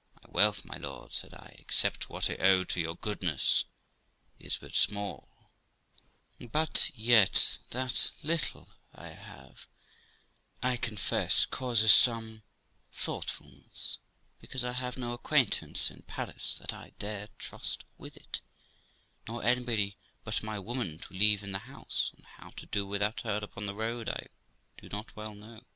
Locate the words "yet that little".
6.94-8.70